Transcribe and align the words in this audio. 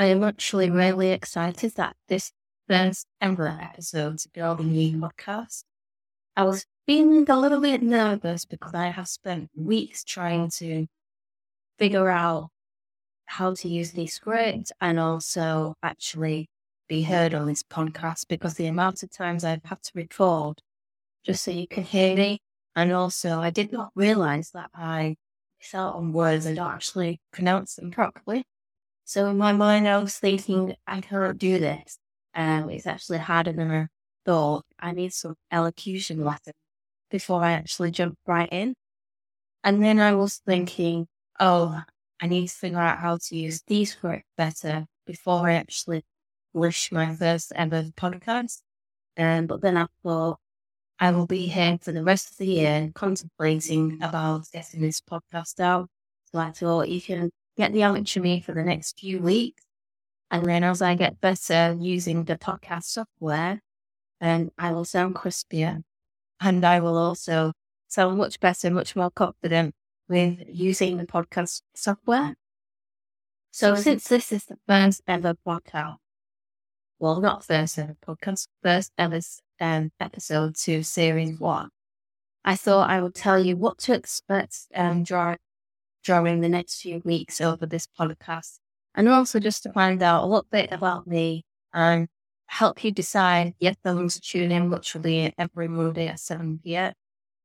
I 0.00 0.06
am 0.06 0.22
actually 0.22 0.70
really 0.70 1.10
excited 1.10 1.74
that 1.74 1.96
this 2.06 2.30
first 2.68 3.08
ever 3.20 3.48
episode 3.48 4.20
build 4.32 4.60
a 4.60 4.62
new 4.62 4.96
podcast. 4.96 5.64
I 6.36 6.44
was 6.44 6.66
feeling 6.86 7.28
a 7.28 7.36
little 7.36 7.60
bit 7.60 7.82
nervous 7.82 8.44
because 8.44 8.74
I 8.74 8.90
have 8.90 9.08
spent 9.08 9.50
weeks 9.56 10.04
trying 10.04 10.50
to 10.58 10.86
figure 11.80 12.08
out 12.08 12.50
how 13.26 13.54
to 13.54 13.68
use 13.68 13.90
Descript 13.90 14.70
and 14.80 15.00
also 15.00 15.74
actually 15.82 16.48
be 16.88 17.02
heard 17.02 17.34
on 17.34 17.48
this 17.48 17.64
podcast 17.64 18.28
because 18.28 18.54
the 18.54 18.66
amount 18.66 19.02
of 19.02 19.10
times 19.10 19.42
I've 19.42 19.64
had 19.64 19.82
to 19.82 19.92
record 19.96 20.60
just 21.24 21.42
so 21.42 21.50
you 21.50 21.66
can 21.66 21.82
hear 21.82 22.14
me. 22.14 22.38
And 22.76 22.92
also, 22.92 23.40
I 23.40 23.50
did 23.50 23.72
not 23.72 23.90
realize 23.96 24.52
that 24.52 24.70
I 24.72 25.16
miss 25.58 25.74
out 25.74 25.96
on 25.96 26.12
words 26.12 26.46
and 26.46 26.54
don't 26.54 26.70
actually 26.70 27.20
pronounce 27.32 27.74
them 27.74 27.90
properly. 27.90 28.44
So 29.08 29.30
in 29.30 29.38
my 29.38 29.52
mind, 29.52 29.88
I 29.88 29.96
was 29.96 30.18
thinking, 30.18 30.76
I 30.86 31.00
can't 31.00 31.38
do 31.38 31.58
this. 31.58 31.96
Um, 32.34 32.68
it's 32.68 32.86
actually 32.86 33.16
harder 33.16 33.52
than 33.54 33.70
I 33.70 33.86
thought. 34.26 34.66
I 34.78 34.92
need 34.92 35.14
some 35.14 35.34
elocution 35.50 36.22
lessons 36.22 36.52
before 37.10 37.42
I 37.42 37.52
actually 37.52 37.90
jump 37.90 38.18
right 38.26 38.50
in. 38.52 38.74
And 39.64 39.82
then 39.82 39.98
I 39.98 40.14
was 40.14 40.42
thinking, 40.46 41.06
oh, 41.40 41.80
I 42.20 42.26
need 42.26 42.48
to 42.48 42.54
figure 42.54 42.80
out 42.80 42.98
how 42.98 43.16
to 43.16 43.34
use 43.34 43.62
these 43.66 43.92
scripts 43.92 44.28
better 44.36 44.84
before 45.06 45.48
I 45.48 45.54
actually 45.54 46.04
publish 46.52 46.92
my 46.92 47.14
first 47.14 47.50
ever 47.56 47.84
podcast. 47.96 48.58
Um, 49.16 49.46
but 49.46 49.62
then 49.62 49.78
I 49.78 49.86
thought 50.02 50.38
I 50.98 51.12
will 51.12 51.26
be 51.26 51.46
here 51.46 51.78
for 51.80 51.92
the 51.92 52.04
rest 52.04 52.32
of 52.32 52.36
the 52.36 52.46
year 52.46 52.90
contemplating 52.94 54.02
about 54.02 54.50
getting 54.52 54.82
this 54.82 55.00
podcast 55.00 55.60
out. 55.60 55.88
So 56.30 56.40
I 56.40 56.50
thought 56.50 56.90
you 56.90 57.00
can 57.00 57.30
get 57.58 57.72
the 57.72 57.82
amateur 57.82 58.20
me 58.20 58.40
for 58.40 58.54
the 58.54 58.62
next 58.62 58.98
few 58.98 59.20
weeks. 59.20 59.64
And 60.30 60.46
then 60.46 60.62
as 60.64 60.80
I 60.80 60.94
get 60.94 61.20
better 61.20 61.76
using 61.78 62.24
the 62.24 62.36
podcast 62.36 62.84
software, 62.84 63.60
then 64.20 64.50
I 64.56 64.72
will 64.72 64.84
sound 64.84 65.16
crispier. 65.16 65.82
And 66.40 66.64
I 66.64 66.80
will 66.80 66.96
also 66.96 67.52
sound 67.88 68.16
much 68.16 68.38
better, 68.38 68.70
much 68.70 68.94
more 68.94 69.10
confident 69.10 69.74
with 70.08 70.38
using 70.48 70.96
the 70.96 71.06
podcast 71.06 71.62
software. 71.74 72.36
So 73.50 73.74
since 73.74 74.06
this 74.06 74.30
is 74.30 74.44
the 74.44 74.58
first 74.68 75.02
ever 75.08 75.34
podcast, 75.44 75.96
well, 77.00 77.20
not 77.20 77.44
first 77.44 77.78
ever 77.78 77.96
podcast, 78.06 78.46
first 78.62 78.92
ever 78.96 79.20
um, 79.60 79.90
episode 79.98 80.54
to 80.56 80.84
series 80.84 81.40
one, 81.40 81.70
I 82.44 82.54
thought 82.54 82.88
I 82.88 83.00
would 83.00 83.14
tell 83.14 83.38
you 83.44 83.56
what 83.56 83.78
to 83.78 83.94
expect 83.94 84.68
um, 84.74 85.02
during, 85.02 85.38
during 86.04 86.40
the 86.40 86.48
next 86.48 86.80
few 86.80 87.00
weeks 87.04 87.40
over 87.40 87.66
this 87.66 87.86
podcast. 87.98 88.58
And 88.94 89.08
also 89.08 89.38
just 89.38 89.62
to 89.64 89.72
find 89.72 90.02
out 90.02 90.24
a 90.24 90.26
little 90.26 90.46
bit 90.50 90.72
about 90.72 91.06
me 91.06 91.44
and 91.72 92.08
help 92.46 92.82
you 92.82 92.90
decide, 92.90 93.54
yes, 93.60 93.76
going 93.84 94.08
to 94.08 94.20
tune 94.20 94.50
in 94.50 94.70
literally 94.70 95.32
every 95.38 95.68
Monday 95.68 96.08
at 96.08 96.20
7 96.20 96.60
p.m. 96.64 96.94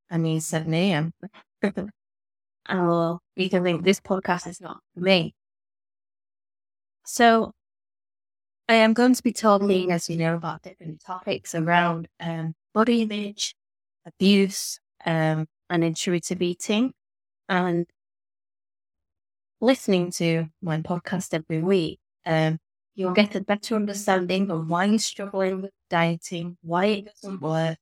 I 0.09 0.17
mean, 0.17 0.41
7 0.41 0.73
a.m. 0.73 1.13
or 2.69 3.19
you 3.35 3.49
can 3.49 3.63
think 3.63 3.83
this 3.83 3.99
podcast 3.99 4.47
is 4.47 4.61
not 4.61 4.79
for 4.93 5.01
me. 5.01 5.35
So 7.05 7.51
I 8.69 8.75
am 8.75 8.93
going 8.93 9.13
to 9.13 9.23
be 9.23 9.33
talking, 9.33 9.91
as 9.91 10.09
you 10.09 10.17
know, 10.17 10.35
about 10.35 10.61
different 10.63 11.03
topics 11.03 11.53
around 11.53 12.07
um, 12.19 12.53
body 12.73 13.01
image, 13.01 13.55
abuse, 14.05 14.79
um, 15.05 15.47
and 15.69 15.83
intuitive 15.83 16.41
eating. 16.41 16.93
And 17.49 17.85
listening 19.63 20.11
to 20.11 20.45
my 20.61 20.81
podcast 20.81 21.33
every 21.33 21.61
week, 21.63 21.99
um, 22.25 22.59
you'll 22.95 23.13
get 23.13 23.35
a 23.35 23.41
better 23.41 23.75
understanding 23.75 24.51
of 24.51 24.67
why 24.67 24.85
you're 24.85 24.99
struggling 24.99 25.61
with 25.61 25.71
dieting, 25.89 26.57
why 26.61 26.85
it 26.85 27.05
doesn't 27.05 27.41
work, 27.41 27.77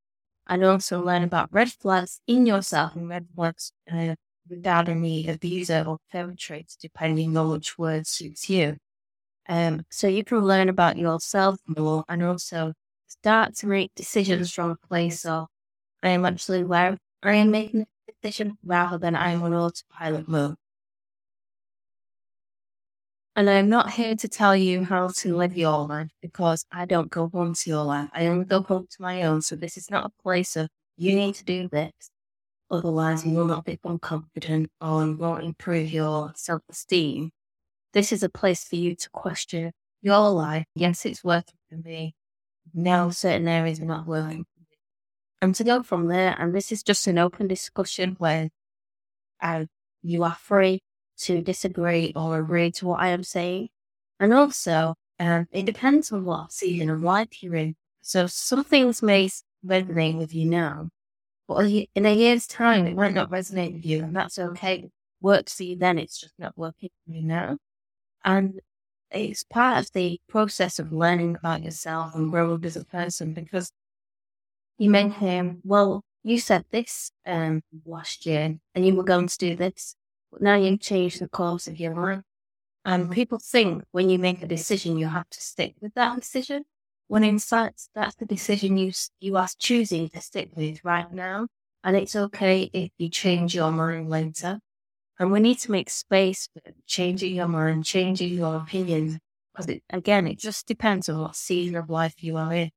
and 0.48 0.64
also 0.64 1.04
learn 1.04 1.24
about 1.24 1.50
red 1.52 1.72
flags 1.72 2.22
in 2.28 2.46
yourself 2.46 2.96
and 2.96 3.10
red 3.10 3.28
flags 3.36 3.72
uh, 3.92 4.16
regarding 4.48 5.02
the 5.02 5.28
abuser 5.28 5.84
or 5.88 5.98
perpetrator, 6.12 6.76
depending 6.80 7.36
on 7.36 7.50
which 7.50 7.78
word 7.78 8.06
suits 8.06 8.50
you. 8.50 8.78
Um, 9.50 9.84
so 9.90 10.08
you 10.08 10.24
can 10.24 10.40
learn 10.40 10.70
about 10.70 10.98
yourself 10.98 11.60
more 11.66 12.06
and 12.08 12.24
also 12.24 12.74
start 13.08 13.56
to 13.58 13.68
make 13.68 13.92
decisions 13.96 14.54
from 14.54 14.70
a 14.72 14.88
place 14.88 15.26
of 15.26 15.48
I 16.04 16.10
am 16.10 16.26
actually 16.26 16.64
where 16.64 16.98
I 17.24 17.36
am 17.36 17.52
making 17.52 17.82
a 17.82 18.12
decision 18.22 18.58
rather 18.64 18.98
than 18.98 19.16
I'm 19.16 19.42
on 19.44 19.54
autopilot 19.54 20.28
mode. 20.28 20.56
And 23.36 23.50
I'm 23.50 23.70
not 23.70 23.92
here 23.92 24.16
to 24.16 24.28
tell 24.28 24.56
you 24.56 24.84
how 24.84 25.08
to 25.08 25.36
live 25.38 25.56
your 25.56 25.88
life 25.88 26.10
because 26.22 26.66
I 26.72 26.86
don't 26.86 27.10
go 27.10 27.30
home 27.30 27.54
to 27.54 27.70
your 27.70 27.84
life. 27.84 28.10
I 28.14 28.28
only 28.28 28.44
go 28.44 28.62
home 28.62 28.88
to 28.92 29.02
my 29.02 29.24
own. 29.24 29.42
So 29.42 29.56
this 29.56 29.78
is 29.78 29.90
not 29.90 30.06
a 30.06 30.22
place 30.22 30.58
of 30.58 30.68
you 30.98 31.16
need 31.16 31.36
to 31.36 31.46
do 31.46 31.70
this. 31.70 31.94
Otherwise, 32.70 33.26
you 33.26 33.36
will 33.38 33.46
not 33.46 33.64
become 33.64 34.00
confident 34.00 34.70
or 34.82 35.06
you 35.06 35.16
won't 35.16 35.46
improve 35.46 35.90
your 35.92 36.34
self 36.36 36.62
esteem. 36.70 37.32
This 37.94 38.12
is 38.12 38.22
a 38.24 38.30
place 38.30 38.66
for 38.66 38.76
you 38.76 38.96
to 38.96 39.10
question 39.12 39.72
your 40.02 40.30
life. 40.30 40.66
Yes, 40.76 41.06
it's 41.06 41.24
working 41.24 41.58
for 41.70 41.78
me. 41.78 42.16
Now, 42.74 43.12
certain 43.12 43.48
areas 43.48 43.80
are 43.80 43.86
not 43.86 44.08
working. 44.08 44.46
And 45.42 45.56
to 45.56 45.64
go 45.64 45.84
from 45.84 46.08
there, 46.08 46.36
and 46.38 46.54
this 46.54 46.72
is 46.72 46.84
just 46.84 47.08
an 47.08 47.18
open 47.18 47.48
discussion 47.48 48.16
where 48.20 48.50
uh, 49.42 49.66
you 50.04 50.24
are 50.24 50.36
free 50.36 50.82
to 51.20 51.42
disagree 51.42 52.14
or 52.16 52.40
agree 52.40 52.72
to 52.72 52.88
what 52.88 53.02
I 53.02 53.10
am 53.10 53.24
saying. 53.24 53.70
And 54.20 54.34
also, 54.34 54.96
um, 55.20 55.48
it 55.52 55.66
depends 55.66 56.12
on 56.12 56.26
what 56.26 56.52
season 56.52 57.02
life 57.02 57.44
you're 57.44 57.56
in. 57.56 57.76
So 58.02 58.28
some 58.28 58.64
things 58.64 59.02
may 59.04 59.30
resonate 59.66 60.18
with 60.18 60.34
you 60.34 60.46
now, 60.46 60.90
but 61.48 61.66
in 61.70 62.06
a 62.06 62.16
year's 62.16 62.48
time, 62.48 62.88
it 62.88 62.96
might 62.96 63.14
not 63.14 63.30
resonate 63.30 63.74
with 63.74 63.86
you, 63.86 64.04
and 64.04 64.16
that's 64.16 64.40
okay. 64.40 64.90
Works 65.22 65.56
for 65.56 65.64
you 65.64 65.76
then, 65.76 66.00
it's 66.00 66.20
just 66.20 66.34
not 66.40 66.58
working 66.58 66.90
for 67.06 67.14
you 67.14 67.24
now. 67.24 67.58
And 68.26 68.60
it's 69.12 69.44
part 69.44 69.80
of 69.80 69.92
the 69.94 70.20
process 70.28 70.80
of 70.80 70.92
learning 70.92 71.36
about 71.36 71.64
yourself 71.64 72.16
and 72.16 72.32
growing 72.32 72.64
as 72.66 72.76
a 72.76 72.86
person 72.86 73.34
because 73.34 73.72
you 74.78 74.90
may 74.90 75.10
hear, 75.10 75.56
well, 75.64 76.04
you 76.24 76.40
said 76.40 76.66
this 76.72 77.12
um, 77.26 77.62
last 77.86 78.26
year 78.26 78.58
and 78.76 78.86
you 78.86 78.96
were 78.96 79.04
going 79.04 79.28
to 79.28 79.38
do 79.38 79.56
this. 79.56 79.96
Now 80.40 80.56
you 80.56 80.72
mm-hmm. 80.72 80.76
change 80.78 81.20
the 81.20 81.28
course 81.28 81.68
of 81.68 81.80
your 81.80 81.96
life. 81.96 82.22
And 82.84 83.12
people 83.12 83.40
think 83.40 83.84
when 83.92 84.10
you 84.10 84.18
make 84.18 84.42
a 84.42 84.48
decision, 84.48 84.98
you 84.98 85.08
have 85.08 85.30
to 85.30 85.42
stick 85.42 85.76
with 85.82 85.94
that 85.94 86.20
decision. 86.20 86.64
When 87.08 87.24
in 87.24 87.40
fact, 87.40 87.90
that's 87.94 88.16
the 88.16 88.26
decision 88.26 88.78
you, 88.78 88.92
you 89.20 89.38
are 89.38 89.50
choosing 89.60 90.10
to 90.10 90.22
stick 90.22 90.50
with 90.56 90.84
right 90.84 91.12
now. 91.12 91.48
And 91.84 91.96
it's 91.96 92.16
okay 92.16 92.70
if 92.74 92.92
you 92.98 93.10
change 93.10 93.54
your 93.54 93.72
mind 93.72 94.10
later. 94.10 94.60
And 95.20 95.32
we 95.32 95.40
need 95.40 95.60
to 95.60 95.72
make 95.72 95.90
space 95.90 96.48
for 96.54 96.72
changing 96.88 97.36
your 97.36 97.48
mind, 97.48 97.86
changing 97.86 98.34
your 98.34 98.56
opinion. 98.56 99.20
Because 99.54 99.68
it, 99.68 99.84
again, 99.90 100.26
it 100.26 100.40
just 100.40 100.66
depends 100.66 101.10
on 101.10 101.20
what 101.20 101.36
season 101.36 101.76
of 101.76 101.90
life 101.90 102.24
you 102.24 102.38
are 102.38 102.54
in. 102.54 102.72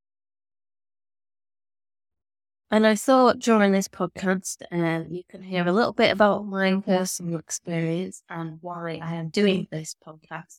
And 2.75 2.89
I 2.89 2.97
thought 2.97 3.39
during 3.39 3.71
this 3.71 3.87
podcast, 3.87 4.63
uh, 4.73 5.05
you 5.09 5.23
can 5.29 5.45
hear 5.45 5.65
a 5.65 5.71
little 5.71 5.93
bit 5.93 6.11
about 6.11 6.45
my 6.45 6.83
personal 6.85 7.39
experience 7.39 8.25
and 8.29 8.59
why 8.63 8.99
I 9.01 9.15
am 9.15 9.29
doing 9.29 9.69
this 9.71 9.95
podcast. 10.05 10.59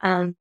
And 0.00 0.36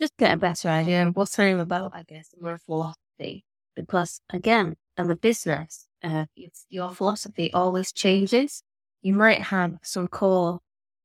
just 0.00 0.16
get 0.16 0.32
a 0.32 0.38
better 0.38 0.70
idea 0.70 1.06
of 1.06 1.14
what 1.14 1.38
I'm 1.38 1.60
about, 1.60 1.94
I 1.94 2.04
guess, 2.04 2.30
and 2.32 2.40
my 2.40 2.56
philosophy. 2.56 3.44
Because 3.76 4.22
again, 4.30 4.76
as 4.96 5.10
a 5.10 5.14
business, 5.14 5.86
uh, 6.02 6.24
your 6.70 6.94
philosophy 6.94 7.52
always 7.52 7.92
changes. 7.92 8.62
You 9.02 9.12
might 9.12 9.42
have 9.42 9.74
some 9.82 10.08
core 10.08 10.60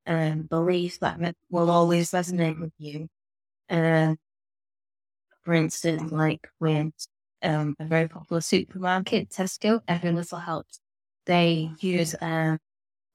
um, 0.08 0.44
beliefs 0.44 1.00
that 1.00 1.36
will 1.50 1.70
always 1.70 2.12
resonate 2.12 2.58
with 2.58 2.72
you. 2.78 3.10
Uh, 3.70 4.16
for 5.44 5.54
instance, 5.56 6.10
like 6.10 6.48
when 6.60 6.94
um, 7.44 7.76
a 7.80 7.86
very 7.86 8.08
popular 8.08 8.42
supermarket, 8.42 9.30
Tesco, 9.30 9.82
Every 9.88 10.12
Little 10.12 10.40
Helps. 10.40 10.80
They 11.26 11.72
use 11.80 12.16
um, 12.22 12.60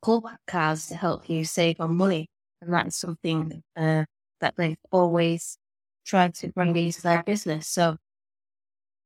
Clubcards 0.05 0.89
to 0.89 0.97
help 0.97 1.29
you 1.29 1.45
save 1.45 1.81
on 1.81 1.97
money. 1.97 2.29
And 2.63 2.73
that's 2.73 2.97
something 2.97 3.63
uh, 3.77 4.05
that 4.41 4.55
they've 4.57 4.77
always 4.93 5.57
tried 6.05 6.35
to 6.37 6.49
bring 6.49 6.77
into 6.77 7.03
their 7.03 7.23
business. 7.23 7.69
So, 7.69 7.97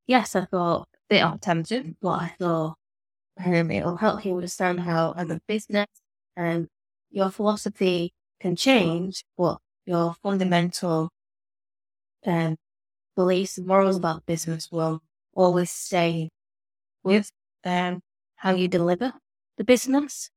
yes, 0.07 0.35
I 0.35 0.45
thought 0.45 0.87
a 0.93 0.97
bit 1.09 1.23
off 1.23 1.39
tangent, 1.41 1.97
but 2.01 2.21
I 2.21 2.35
thought 2.39 2.75
um, 3.43 3.71
it'll 3.71 3.97
help 3.97 4.25
you 4.25 4.35
understand 4.35 4.81
how, 4.81 5.13
as 5.17 5.29
a 5.29 5.39
business, 5.47 5.87
um, 6.37 6.67
your 7.11 7.29
philosophy 7.29 8.13
can 8.39 8.55
change, 8.55 9.23
but 9.37 9.57
your 9.85 10.15
fundamental 10.21 11.09
um, 12.25 12.57
beliefs 13.15 13.57
and 13.57 13.67
morals 13.67 13.97
about 13.97 14.25
business 14.25 14.71
will 14.71 15.01
always 15.33 15.71
stay 15.71 16.29
with 17.03 17.31
um, 17.63 18.01
how 18.37 18.53
you 18.53 18.67
deliver 18.67 19.13
the 19.57 19.63
business. 19.63 20.29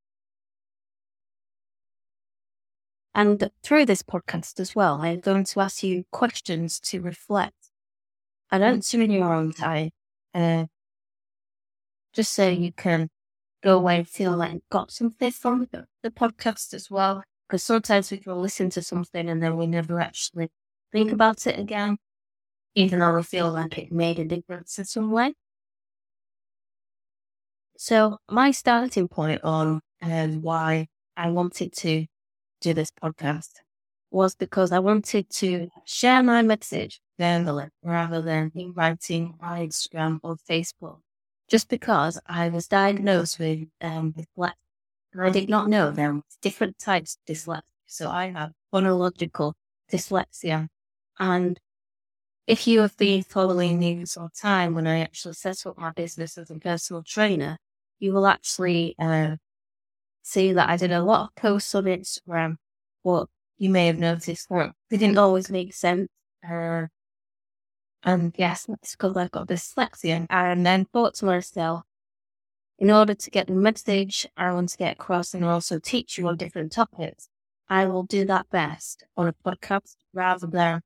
And 3.15 3.49
through 3.63 3.85
this 3.85 4.03
podcast 4.03 4.59
as 4.59 4.75
well, 4.75 5.01
I'm 5.01 5.19
going 5.19 5.43
to 5.43 5.59
ask 5.61 5.83
you 5.83 6.05
questions 6.11 6.79
to 6.81 7.01
reflect 7.01 7.69
and 8.51 8.63
answer 8.63 9.01
in 9.01 9.11
your 9.11 9.33
own 9.33 9.51
time. 9.51 9.91
Uh, 10.33 10.65
just 12.13 12.33
so 12.33 12.47
you 12.47 12.71
can 12.71 13.09
go 13.63 13.77
away 13.77 13.97
and 13.97 14.07
feel 14.07 14.35
like 14.35 14.53
you've 14.53 14.69
got 14.71 14.91
something 14.91 15.31
from 15.31 15.67
the, 15.71 15.85
the 16.03 16.11
podcast 16.11 16.73
as 16.73 16.89
well. 16.89 17.23
Because 17.47 17.63
sometimes 17.63 18.11
we 18.11 18.17
can 18.17 18.35
listen 18.41 18.69
to 18.71 18.81
something 18.81 19.27
and 19.29 19.41
then 19.41 19.57
we 19.57 19.67
never 19.67 19.99
actually 19.99 20.49
think 20.91 21.11
about 21.11 21.47
it 21.47 21.57
again, 21.59 21.97
even 22.75 22.99
though 22.99 23.15
we 23.15 23.23
feel 23.23 23.51
like 23.51 23.77
it 23.77 23.91
made 23.91 24.19
a 24.19 24.25
difference 24.25 24.77
in 24.79 24.85
some 24.85 25.11
way. 25.11 25.33
So 27.77 28.17
my 28.29 28.51
starting 28.51 29.07
point 29.07 29.41
on 29.43 29.81
um, 30.01 30.41
why 30.41 30.87
I 31.15 31.29
wanted 31.29 31.73
to 31.77 32.05
do 32.61 32.73
this 32.73 32.91
podcast 32.91 33.51
was 34.11 34.35
because 34.35 34.71
I 34.71 34.79
wanted 34.79 35.29
to 35.29 35.69
share 35.85 36.23
my 36.23 36.41
message 36.41 36.99
verbally 37.17 37.67
rather 37.83 38.21
than 38.21 38.51
in 38.55 38.73
writing 38.73 39.35
on 39.41 39.59
Instagram 39.59 40.19
or 40.23 40.35
Facebook. 40.35 40.99
Just 41.49 41.69
because 41.69 42.19
I 42.25 42.49
was 42.49 42.67
diagnosed 42.67 43.39
with 43.39 43.67
um, 43.81 44.13
dyslexia, 44.13 44.53
and 45.13 45.21
I 45.21 45.29
did 45.29 45.49
not 45.49 45.67
know 45.67 45.89
there 45.89 46.13
were 46.13 46.21
different 46.41 46.77
types 46.77 47.17
of 47.17 47.33
dyslexia. 47.33 47.61
So 47.87 48.09
I 48.09 48.29
have 48.29 48.51
phonological 48.73 49.53
dyslexia, 49.91 50.67
and 51.17 51.59
if 52.49 52.65
you 52.65 52.81
have 52.81 52.97
been 52.97 53.21
following 53.21 53.77
me 53.77 54.03
some 54.05 54.29
time, 54.35 54.73
when 54.73 54.87
I 54.87 55.01
actually 55.01 55.35
set 55.35 55.67
up 55.67 55.77
my 55.77 55.91
business 55.91 56.35
as 56.35 56.49
a 56.49 56.55
personal 56.55 57.03
trainer, 57.03 57.59
you 57.99 58.11
will 58.11 58.25
actually 58.25 58.95
uh, 58.97 59.35
see 60.23 60.53
that 60.53 60.67
I 60.67 60.75
did 60.75 60.91
a 60.91 61.03
lot 61.03 61.25
of 61.27 61.35
posts 61.35 61.75
on 61.75 61.83
Instagram, 61.83 62.55
but 63.03 63.27
you 63.59 63.69
may 63.69 63.85
have 63.85 63.99
noticed 63.99 64.49
that 64.49 64.71
they 64.89 64.97
didn't 64.97 65.19
always 65.19 65.51
make 65.51 65.75
sense. 65.75 66.07
Uh, 66.43 66.87
and 68.01 68.33
yes, 68.35 68.65
it's 68.67 68.95
because 68.95 69.15
I've 69.15 69.29
got 69.29 69.47
dyslexia. 69.47 70.25
And 70.31 70.65
then 70.65 70.85
thought 70.85 71.13
to 71.15 71.25
myself, 71.25 71.83
in 72.79 72.89
order 72.89 73.13
to 73.13 73.29
get 73.29 73.45
the 73.45 73.53
message 73.53 74.25
I 74.35 74.51
want 74.53 74.69
to 74.69 74.77
get 74.77 74.93
across 74.93 75.35
and 75.35 75.45
also 75.45 75.77
teach 75.77 76.17
you 76.17 76.27
on 76.27 76.37
different 76.37 76.71
topics, 76.71 77.29
I 77.69 77.85
will 77.85 78.05
do 78.05 78.25
that 78.25 78.49
best 78.49 79.03
on 79.15 79.27
a 79.27 79.33
podcast 79.33 79.97
rather 80.15 80.47
than 80.47 80.81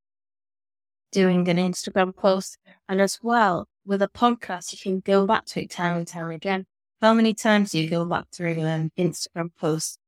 doing 1.13 1.47
an 1.47 1.57
Instagram 1.57 2.13
post. 2.13 2.57
And 2.89 2.99
as 2.99 3.19
well, 3.23 3.67
with 3.85 4.01
a 4.01 4.09
podcast, 4.09 4.73
you 4.73 4.79
can 4.79 4.99
go 4.99 5.25
back 5.25 5.45
to 5.45 5.61
it 5.61 5.69
time 5.69 5.97
and 5.97 6.07
time 6.07 6.31
again. 6.31 6.65
How 7.01 7.13
many 7.13 7.33
times 7.33 7.71
do 7.71 7.79
you 7.79 7.89
go 7.89 8.03
back 8.03 8.25
through 8.33 8.59
an 8.59 8.91
Instagram 8.97 9.51
post 9.57 9.99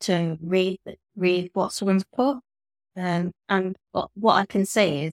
to 0.00 0.38
read 0.40 0.78
read 1.16 1.50
what 1.52 1.72
someone's 1.72 2.04
put? 2.04 2.38
Um, 2.96 3.32
and 3.48 3.76
what, 3.92 4.34
I 4.34 4.46
can 4.46 4.64
say 4.64 5.06
is 5.06 5.12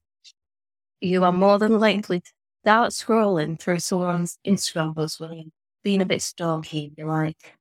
you 1.02 1.24
are 1.26 1.34
more 1.34 1.60
than 1.60 1.80
likely 1.80 2.22
to 2.22 2.32
start 2.64 2.92
scrolling 2.92 3.60
through 3.60 3.80
someone's 3.80 4.38
Instagram 4.48 4.96
post 4.96 5.20
when 5.20 5.34
you're 5.34 5.46
being 5.84 6.02
a 6.02 6.06
bit 6.06 6.22
stalky, 6.22 6.94
you're 6.98 7.08
like, 7.08 7.58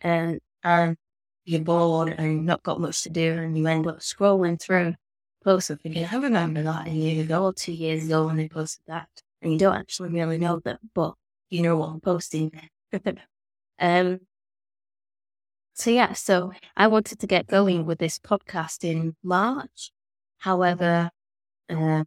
and, 0.00 0.40
and 0.64 0.96
you're 1.44 1.60
bored 1.60 2.14
and 2.16 2.32
you've 2.32 2.44
not 2.44 2.62
got 2.62 2.80
much 2.80 3.02
to 3.02 3.10
do 3.10 3.32
and 3.32 3.58
you 3.58 3.66
end 3.66 3.86
up 3.86 3.98
scrolling 3.98 4.60
through 4.60 4.94
and 5.44 5.80
thinking, 5.80 6.04
I 6.04 6.16
remember 6.16 6.62
that 6.62 6.86
a 6.86 6.90
year 6.90 7.24
ago 7.24 7.44
or 7.44 7.52
two 7.52 7.72
years 7.72 8.04
ago 8.04 8.26
when 8.26 8.36
they 8.36 8.48
posted 8.48 8.84
that. 8.86 9.08
And 9.40 9.52
you 9.52 9.58
don't 9.58 9.76
actually 9.76 10.10
really 10.10 10.38
know 10.38 10.60
them, 10.60 10.78
but 10.94 11.14
you 11.50 11.62
know 11.62 11.76
what 11.76 11.88
I'm 11.90 12.00
posting. 12.00 12.52
um, 13.78 14.20
so 15.74 15.90
yeah, 15.90 16.12
so 16.12 16.52
I 16.76 16.86
wanted 16.86 17.18
to 17.20 17.26
get 17.26 17.46
going 17.46 17.86
with 17.86 17.98
this 17.98 18.18
podcast 18.18 18.84
in 18.84 19.16
March. 19.22 19.90
However, 20.38 21.10
uh, 21.68 22.04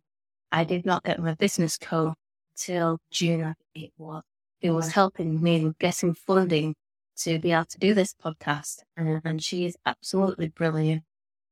I 0.52 0.64
did 0.64 0.86
not 0.86 1.04
get 1.04 1.20
my 1.20 1.34
business 1.34 1.78
code 1.78 2.14
till 2.56 3.00
June. 3.12 3.44
I 3.44 3.54
think 3.74 3.88
it 3.88 3.94
was. 3.98 4.24
It 4.62 4.72
was 4.72 4.92
helping 4.92 5.42
me 5.42 5.66
with 5.66 5.78
getting 5.78 6.14
funding 6.14 6.76
to 7.18 7.40
be 7.40 7.52
able 7.52 7.66
to 7.66 7.78
do 7.78 7.94
this 7.94 8.14
podcast, 8.14 8.80
and 8.98 9.44
she 9.44 9.66
is 9.66 9.76
absolutely 9.86 10.48
brilliant. 10.48 11.04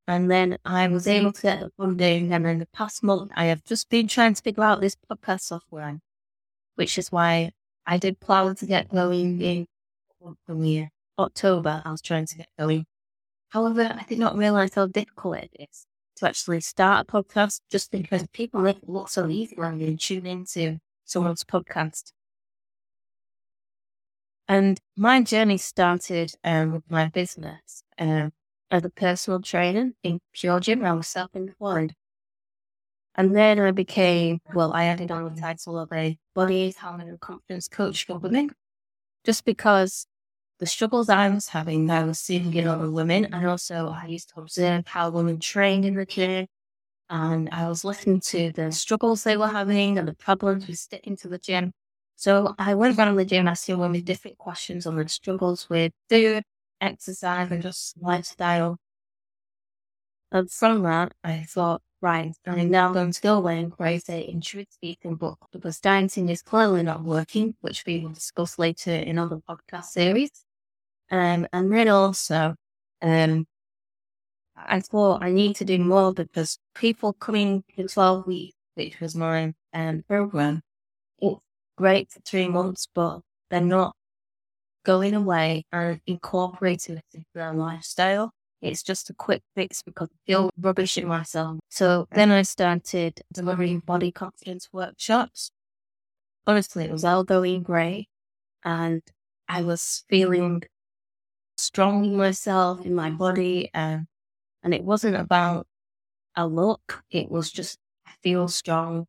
And 0.08 0.30
then 0.30 0.58
I 0.66 0.88
was 0.90 1.08
able 1.08 1.32
to 1.32 1.42
get 1.42 1.60
the 1.62 1.72
funding, 1.78 2.34
and 2.34 2.46
in 2.46 2.60
the 2.60 2.66
past 2.68 3.04
month, 3.04 3.32
I 3.36 3.46
have 3.46 3.64
just 3.64 3.90
been 3.90 4.08
trying 4.08 4.34
to 4.34 4.42
figure 4.42 4.64
out 4.64 4.82
this 4.82 4.98
podcast 5.10 5.42
software, 5.42 6.00
which 6.76 6.98
is 6.98 7.10
why 7.10 7.52
I 7.86 7.98
did 7.98 8.20
plan 8.20 8.56
to 8.56 8.66
get 8.66 8.90
going 8.90 9.42
in 9.42 9.68
October. 11.18 11.82
I 11.86 11.92
was 11.92 12.02
trying 12.02 12.26
to 12.26 12.38
get 12.38 12.48
going. 12.60 12.86
However, 13.50 13.96
I 13.98 14.04
did 14.04 14.20
not 14.20 14.38
realize 14.38 14.74
how 14.74 14.88
difficult 14.88 15.38
it 15.38 15.52
is 15.60 15.86
to 16.18 16.28
actually 16.28 16.62
start 16.62 17.08
a 17.08 17.12
podcast 17.12 17.62
just 17.72 17.92
because 17.92 18.26
people 18.34 18.62
make 18.62 18.78
it 18.78 18.90
look 18.90 19.10
so 19.10 19.28
easy 19.30 19.56
when 19.56 19.80
you 19.80 19.96
tune 19.96 20.26
into 20.26 20.80
someone's 21.06 21.44
podcast. 21.44 22.12
And 24.48 24.80
my 24.98 25.22
journey 25.22 25.58
started 25.58 26.34
um, 26.44 26.74
with 26.74 26.92
my 26.92 27.08
business 27.08 27.84
um, 27.98 28.34
as 28.74 28.84
a 28.86 28.90
personal 28.90 29.42
trainer 29.42 29.92
in 30.04 30.20
Pure 30.34 30.62
Gym. 30.62 30.86
I 30.86 30.94
was 30.94 31.08
self 31.08 31.32
employed. 31.36 31.94
And 33.16 33.36
then 33.36 33.60
I 33.60 33.72
became, 33.72 34.40
well, 34.54 34.74
I 34.74 34.86
added 34.86 35.12
on 35.12 35.34
the 35.36 35.40
title 35.40 35.78
of 35.78 35.92
a 35.94 36.18
body, 36.34 36.74
talent, 36.74 37.10
and 37.10 37.20
confidence 37.20 37.68
coach 37.68 38.06
for 38.06 38.18
women, 38.18 38.50
just 39.26 39.46
because 39.46 40.08
the 40.60 40.66
struggles 40.68 41.10
I 41.10 41.30
was 41.30 41.50
having, 41.50 41.90
I 41.92 42.04
was 42.06 42.20
seeing 42.20 42.54
in 42.56 42.68
other 42.68 42.92
women. 42.92 43.26
And 43.26 43.48
also, 43.48 43.90
I 43.90 44.08
used 44.08 44.30
to 44.36 44.42
observe 44.42 44.88
how 44.88 45.10
women 45.12 45.40
trained 45.40 45.86
in 45.86 45.96
the 45.96 46.06
gym. 46.06 46.48
And 47.10 47.50
I 47.52 47.68
was 47.70 47.86
listening 47.86 48.22
to 48.22 48.52
the 48.54 48.72
struggles 48.72 49.24
they 49.24 49.38
were 49.38 49.48
having 49.50 49.98
and 50.00 50.08
the 50.08 50.14
problems 50.16 50.68
with 50.68 50.80
sticking 50.80 51.18
to 51.18 51.28
the 51.30 51.38
gym. 51.40 51.72
So 52.16 52.56
I 52.60 52.76
went 52.76 52.98
around 52.98 53.16
the 53.18 53.26
gym 53.26 53.48
asking 53.48 53.80
women 53.80 54.04
different 54.04 54.38
questions 54.38 54.88
on 54.88 54.96
the 54.98 55.08
struggles 55.10 55.70
with 55.70 55.92
food, 56.10 56.44
exercise, 56.84 57.52
and 57.52 57.62
just 57.62 57.96
lifestyle. 58.02 58.78
And 60.32 60.50
from 60.52 60.84
that, 60.84 61.14
I 61.24 61.46
thought, 61.48 61.82
right, 62.02 62.34
I'm 62.46 62.70
now 62.72 62.92
going 62.92 63.12
to 63.12 63.22
go 63.22 63.38
away 63.38 63.60
and 63.60 63.72
create 63.72 64.10
a 64.10 64.30
intuitive 64.30 64.78
eating 64.82 65.16
book 65.16 65.38
because 65.52 65.80
dieting 65.80 66.30
is 66.30 66.42
clearly 66.42 66.84
not 66.84 67.04
working, 67.04 67.56
which 67.62 67.84
we 67.86 68.00
will 68.00 68.14
discuss 68.14 68.58
later 68.60 68.92
in 68.92 69.20
other 69.20 69.38
podcast 69.38 69.86
series. 69.86 70.32
Um, 71.12 71.48
and 71.54 71.72
then 71.72 71.88
also, 71.90 72.56
um, 73.02 73.46
I 74.56 74.80
thought 74.80 75.24
I 75.24 75.32
need 75.32 75.56
to 75.58 75.66
do 75.66 75.78
more 75.80 76.14
because 76.14 76.58
people 76.76 77.14
coming 77.14 77.64
to 77.76 77.88
12 77.88 78.28
weeks, 78.28 78.58
which 78.76 79.00
was 79.00 79.16
my 79.16 79.54
um, 79.74 80.04
program, 80.08 80.62
it's 81.20 81.40
great 81.78 82.12
for 82.12 82.20
three 82.22 82.48
months, 82.48 82.88
but 82.94 83.22
they're 83.50 83.62
not 83.62 83.96
going 84.84 85.14
away 85.14 85.66
and 85.72 86.02
incorporating 86.06 86.98
it 86.98 87.06
into 87.14 87.26
their 87.34 87.54
lifestyle. 87.54 88.32
It's 88.62 88.84
just 88.84 89.10
a 89.10 89.14
quick 89.14 89.44
fix 89.56 89.82
because 89.82 90.10
I 90.12 90.18
feel 90.26 90.50
rubbish 90.60 90.98
in 90.98 91.08
myself. 91.08 91.60
So 91.70 92.08
then 92.12 92.32
I 92.32 92.44
started 92.44 93.22
delivering 93.34 93.80
body 93.80 94.12
confidence 94.12 94.70
workshops. 94.72 95.52
Honestly, 96.48 96.86
it 96.86 96.92
was 96.92 97.04
all 97.04 97.24
going 97.24 97.64
great. 97.64 98.08
And 98.64 99.02
I 99.50 99.64
was 99.64 100.06
feeling 100.10 100.64
strong 101.58 102.06
in 102.06 102.16
myself, 102.16 102.86
in 102.86 102.96
my 102.96 103.10
body. 103.10 103.70
And, 103.74 104.08
and 104.64 104.74
it 104.74 104.84
wasn't 104.84 105.18
about 105.18 105.68
a 106.36 106.48
look. 106.48 107.04
It 107.12 107.30
was 107.30 107.52
just, 107.52 107.78
I 108.08 108.12
feel 108.22 108.48
strong. 108.48 109.08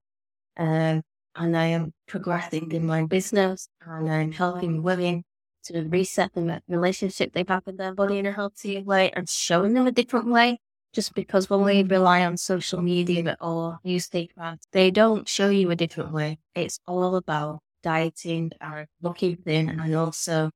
Um, 0.57 1.03
and 1.37 1.57
I 1.57 1.67
am 1.67 1.93
progressing 2.07 2.73
in 2.73 2.87
my 2.87 3.05
business 3.05 3.69
and 3.85 4.11
I'm 4.11 4.33
helping 4.33 4.83
women 4.83 5.25
to 5.65 5.83
reset 5.83 6.33
the 6.35 6.63
relationship 6.69 7.33
they 7.33 7.45
have 7.49 7.67
with 7.67 7.77
their 7.79 7.95
body 7.95 8.19
in 8.19 8.27
a 8.27 8.33
healthy 8.33 8.83
way 8.83 9.11
and 9.13 9.29
showing 9.29 9.75
them 9.75 9.87
a 9.87 9.93
different 9.93 10.27
way. 10.27 10.59
Just 10.93 11.15
because 11.15 11.51
when 11.51 11.63
we 11.63 11.83
rely 11.83 12.25
on 12.25 12.37
social 12.37 12.81
media 12.81 13.37
or 13.41 13.81
newspapers, 13.83 14.59
they 14.73 14.93
don't 14.93 15.29
show 15.29 15.49
you 15.49 15.71
a 15.71 15.77
different 15.77 16.13
way. 16.13 16.39
It's 16.55 16.79
all 16.87 17.17
about 17.17 17.61
dieting 17.83 18.53
and 18.61 18.87
looking 19.03 19.37
thin 19.37 19.69
and 19.69 19.95
also, 19.97 20.51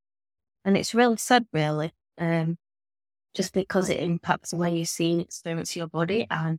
and 0.64 0.76
it's 0.76 0.94
really 0.94 1.16
sad, 1.16 1.46
really, 1.52 1.92
um, 2.18 2.56
just 3.34 3.52
because 3.52 3.90
it 3.90 3.98
impacts 4.00 4.50
the 4.50 4.56
way 4.56 4.76
you 4.76 4.84
see 4.84 5.12
and 5.12 5.20
experience 5.22 5.74
your 5.74 5.88
body. 5.88 6.26
And 6.30 6.58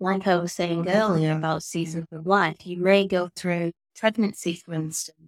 like 0.00 0.26
I 0.26 0.36
was 0.36 0.52
saying 0.52 0.88
earlier 0.88 1.32
about 1.32 1.62
seasons 1.62 2.06
of 2.12 2.26
life, 2.26 2.66
you 2.66 2.76
may 2.76 3.06
go 3.06 3.30
through 3.34 3.72
pregnancy, 3.98 4.54
for 4.54 4.74
instance, 4.74 5.18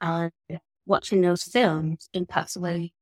and 0.00 0.30
watching 0.86 1.20
those 1.22 1.44
films 1.44 2.08
the 2.54 2.60
way 2.60 2.92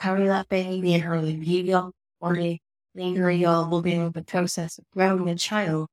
carry 0.00 0.26
that 0.26 0.48
baby 0.48 0.94
and 0.94 1.02
how 1.02 1.20
you 1.20 1.38
view 1.38 1.62
your 1.62 1.90
body, 2.20 2.60
later 2.94 3.30
you're 3.30 3.64
the 4.10 4.22
process 4.22 4.78
of 4.78 4.84
growing 4.92 5.28
a 5.28 5.36
child. 5.36 5.88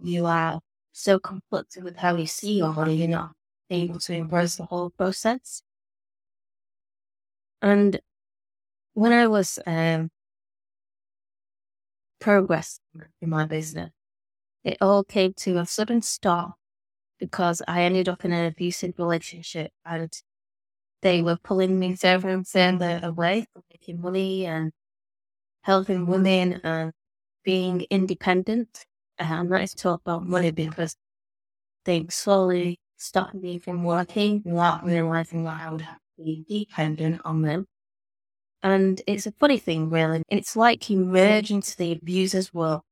You 0.00 0.26
are 0.26 0.60
so 0.92 1.18
conflicted 1.18 1.84
with 1.84 1.96
how 1.96 2.16
you 2.16 2.26
see 2.26 2.58
body, 2.72 2.94
you're 2.96 3.08
not 3.08 3.32
able 3.70 3.98
to 4.00 4.12
embrace 4.14 4.56
the 4.56 4.64
whole 4.64 4.90
process. 4.90 5.62
And 7.62 8.00
when 8.94 9.12
I 9.12 9.26
was 9.26 9.58
um, 9.66 10.10
in 13.20 13.30
my 13.30 13.46
business. 13.46 13.90
It 14.64 14.78
all 14.80 15.04
came 15.04 15.34
to 15.38 15.58
a 15.58 15.66
sudden 15.66 16.00
stop 16.00 16.54
because 17.18 17.60
I 17.68 17.82
ended 17.82 18.08
up 18.08 18.24
in 18.24 18.32
an 18.32 18.46
abusive 18.46 18.94
relationship 18.98 19.72
and 19.84 20.10
they 21.04 21.22
were 21.22 21.38
pulling 21.44 21.78
me 21.78 21.96
and 22.02 22.48
further 22.48 23.00
away 23.04 23.46
from 23.52 23.62
making 23.70 24.00
money 24.00 24.46
and 24.46 24.72
helping 25.62 26.06
women 26.06 26.60
and 26.64 26.92
being 27.44 27.82
independent. 27.90 28.86
And 29.18 29.34
I'm 29.34 29.48
not 29.48 29.68
to 29.68 29.76
talk 29.76 30.00
about 30.02 30.26
money 30.26 30.50
because 30.50 30.96
they 31.84 32.06
slowly 32.10 32.78
stopped 32.96 33.34
me 33.34 33.58
from 33.58 33.84
working 33.84 34.42
without 34.46 34.84
realizing 34.84 35.44
that 35.44 35.60
I 35.60 35.70
would 35.70 35.86
be 36.18 36.44
dependent 36.48 37.22
on 37.24 37.42
them. 37.42 37.66
And 38.62 39.02
it's 39.06 39.26
a 39.26 39.32
funny 39.32 39.58
thing, 39.58 39.90
really. 39.90 40.22
It's 40.28 40.56
like 40.56 40.90
you 40.90 40.98
merge 40.98 41.50
into 41.50 41.76
the 41.76 41.92
abuser's 41.92 42.54
world. 42.54 42.82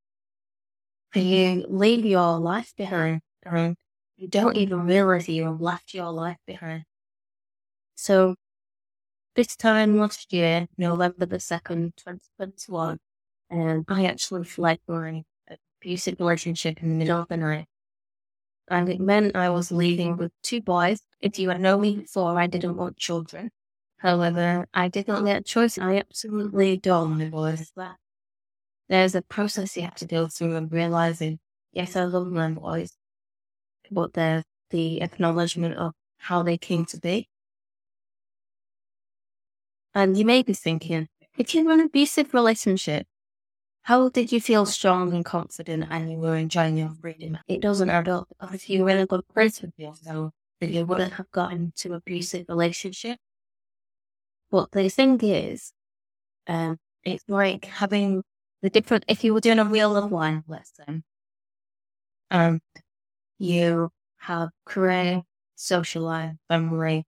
You 1.15 1.67
leave 1.69 2.05
your 2.05 2.39
life 2.39 2.75
behind 2.77 3.23
you 4.17 4.29
don't 4.29 4.57
even 4.57 4.87
realize 4.87 5.29
you 5.29 5.45
have 5.47 5.61
left 5.61 5.95
your 5.95 6.11
life 6.13 6.39
behind. 6.47 6.85
So 8.03 8.35
this 9.37 9.55
time 9.55 9.97
last 9.97 10.33
year, 10.33 10.67
November 10.77 11.25
the 11.25 11.37
2nd, 11.37 11.95
2021, 11.95 12.99
um, 13.53 13.85
I 13.87 14.07
actually 14.07 14.43
fled 14.43 14.81
my 14.89 15.23
abusive 15.81 16.19
relationship 16.19 16.83
in 16.83 16.89
the 16.89 16.95
middle 16.97 17.21
of 17.21 17.29
the 17.29 17.37
night. 17.37 17.67
And 18.69 18.89
it 18.89 18.99
meant 18.99 19.37
I 19.37 19.51
was 19.51 19.71
leaving 19.71 20.17
with 20.17 20.33
two 20.43 20.61
boys. 20.61 21.03
If 21.21 21.39
you 21.39 21.51
had 21.51 21.61
known 21.61 21.83
me 21.83 21.99
before, 21.99 22.37
I 22.37 22.49
didn't 22.49 22.77
want 22.77 22.97
children. 22.97 23.53
However, 23.99 24.67
I 24.75 24.89
did 24.89 25.07
not 25.07 25.25
get 25.25 25.43
a 25.43 25.45
choice. 25.45 25.79
I 25.79 25.99
absolutely 25.99 26.73
adore 26.73 27.07
my 27.07 27.27
boys. 27.27 27.71
That 27.77 27.99
there's 28.89 29.15
a 29.15 29.23
process 29.23 29.77
you 29.77 29.83
have 29.85 29.95
to 29.95 30.07
go 30.07 30.27
through 30.27 30.57
of 30.57 30.73
realizing, 30.73 31.39
yes, 31.71 31.95
I 31.95 32.03
love 32.03 32.33
my 32.33 32.51
boys, 32.51 32.97
but 33.93 34.15
there's 34.15 34.43
the 34.71 35.01
acknowledgement 35.03 35.77
of 35.77 35.93
how 36.17 36.43
they 36.43 36.59
came 36.59 36.85
to 36.87 36.99
be. 36.99 37.29
And 39.95 40.17
you 40.17 40.25
may 40.25 40.43
be 40.43 40.55
thinking, 40.55 41.09
if 41.37 41.55
you're 41.55 41.65
in 41.65 41.81
an 41.81 41.87
abusive 41.87 42.35
relationship, 42.35 43.07
how 43.83 44.09
did 44.09 44.33
you 44.33 44.41
feel 44.41 44.67
strong 44.67 45.13
and 45.13 45.25
confident 45.25 45.87
and 45.91 46.11
you 46.11 46.19
were 46.19 46.37
enjoying 46.37 46.77
your 46.79 46.91
freedom? 47.01 47.39
It 47.49 47.61
doesn't 47.61 47.91
add 47.91 48.09
up. 48.09 48.29
If 48.53 48.71
you 48.71 48.85
were 48.85 48.91
in 48.91 48.99
a 48.99 49.07
good 49.07 49.27
place 49.29 49.61
with 49.63 49.73
yourself, 49.77 50.33
then 50.61 50.73
you 50.73 50.87
wouldn't 50.87 51.15
have 51.15 51.31
gotten 51.33 51.73
into 51.77 51.95
abusive 51.95 52.47
relationship. 52.49 53.19
But 54.51 54.71
the 54.73 54.89
thing 54.89 55.19
is, 55.21 55.73
um, 56.47 56.79
it's 57.05 57.25
like 57.29 57.65
having 57.65 58.23
the 58.63 58.71
different, 58.71 59.05
if 59.09 59.25
you 59.25 59.35
were 59.35 59.41
doing 59.41 59.59
a 59.59 59.65
wheel 59.65 59.97
of 59.97 60.13
life 60.13 60.45
lesson, 60.47 61.05
um, 62.31 62.61
you 63.39 63.91
have 64.19 64.51
career, 64.65 65.23
social 65.57 66.03
life, 66.05 66.35
family, 66.49 67.05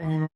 uh, 0.00 0.28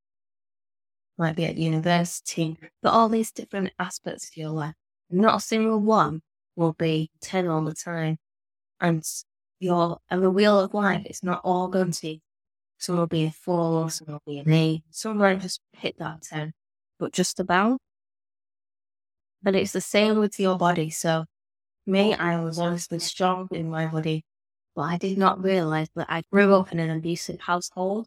might 1.21 1.37
be 1.37 1.45
at 1.45 1.57
university, 1.57 2.57
but 2.83 2.93
all 2.93 3.09
these 3.09 3.31
different 3.31 3.73
aspects 3.79 4.29
of 4.29 4.37
your 4.37 4.50
life, 4.50 4.75
not 5.11 5.37
a 5.37 5.41
single 5.41 5.79
one 5.79 6.23
will 6.57 6.73
be 6.73 7.11
10 7.21 7.47
all 7.47 7.62
the 7.62 7.75
time. 7.75 8.17
And 8.81 9.05
your, 9.61 9.99
and 10.09 10.23
the 10.23 10.31
wheel 10.31 10.59
of 10.59 10.75
life, 10.75 11.03
it's 11.05 11.23
not 11.23 11.43
all 11.45 11.69
going 11.69 11.93
to 11.93 12.19
some 12.79 12.97
will 12.97 13.07
be 13.07 13.27
a 13.27 13.31
four, 13.31 13.91
some 13.91 14.07
will 14.09 14.23
be 14.27 14.39
an 14.39 14.50
eight, 14.50 14.83
some 14.91 15.19
might 15.19 15.41
just 15.41 15.61
hit 15.75 15.99
that 15.99 16.23
10, 16.23 16.53
but 16.99 17.12
just 17.12 17.39
about. 17.39 17.79
And 19.45 19.55
it's 19.55 19.73
the 19.73 19.83
same 19.83 20.19
with 20.19 20.41
your 20.41 20.57
body. 20.57 20.89
So 20.89 21.27
me, 21.87 22.15
I 22.15 22.41
was 22.41 22.59
honestly 22.59 22.99
strong 22.99 23.49
in 23.53 23.69
my 23.69 23.87
body, 23.87 24.25
but 24.75 24.83
I 24.83 24.97
did 24.97 25.19
not 25.19 25.43
realize 25.43 25.89
that 25.95 26.07
I 26.09 26.23
grew 26.33 26.55
up 26.55 26.73
in 26.73 26.79
an 26.79 26.89
abusive 26.91 27.41
household 27.41 28.07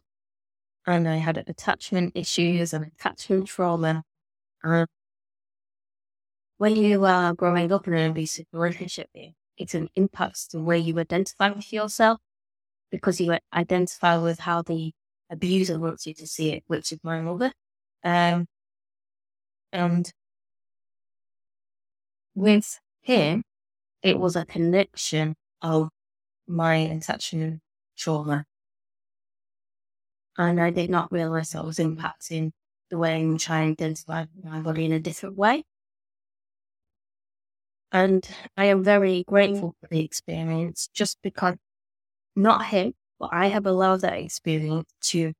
and 0.86 1.08
I 1.08 1.16
had 1.16 1.38
attachment 1.38 2.12
issues 2.14 2.72
and 2.72 2.86
attachment 2.86 3.46
trauma. 3.48 4.04
And 4.62 4.86
when 6.58 6.76
you 6.76 7.04
are 7.04 7.34
growing 7.34 7.72
up 7.72 7.86
in 7.88 7.94
an 7.94 8.10
abusive 8.10 8.46
relationship, 8.52 9.08
it 9.14 9.74
impacts 9.94 10.46
the 10.48 10.62
way 10.62 10.78
you 10.78 10.98
identify 10.98 11.50
with 11.50 11.72
yourself 11.72 12.18
because 12.90 13.20
you 13.20 13.36
identify 13.52 14.16
with 14.16 14.40
how 14.40 14.62
the 14.62 14.92
abuser 15.30 15.78
wants 15.78 16.06
you 16.06 16.14
to 16.14 16.26
see 16.26 16.52
it, 16.52 16.64
which 16.66 16.92
is 16.92 16.98
my 17.02 17.20
mother. 17.20 17.52
Um, 18.04 18.46
and 19.72 20.12
with 22.34 22.78
him, 23.02 23.42
it 24.02 24.18
was 24.18 24.36
a 24.36 24.44
connection 24.44 25.34
of 25.62 25.88
my 26.46 26.76
attachment 26.76 27.60
trauma 27.96 28.44
and 30.38 30.60
I 30.60 30.70
did 30.70 30.90
not 30.90 31.12
realize 31.12 31.54
I 31.54 31.62
was 31.62 31.78
impacting 31.78 32.52
the 32.90 32.98
way 32.98 33.20
in 33.20 33.32
which 33.34 33.50
I 33.50 33.62
identify 33.62 34.26
my 34.42 34.60
body 34.60 34.84
in 34.84 34.92
a 34.92 35.00
different 35.00 35.36
way. 35.36 35.64
And 37.92 38.28
I 38.56 38.66
am 38.66 38.82
very 38.82 39.24
grateful 39.24 39.76
for 39.80 39.86
the 39.88 40.04
experience 40.04 40.88
just 40.92 41.18
because 41.22 41.56
not 42.36 42.66
him, 42.66 42.94
but 43.18 43.30
I 43.32 43.48
have 43.48 43.66
allowed 43.66 44.02
that 44.02 44.14
experience 44.18 44.90
to 45.12 45.32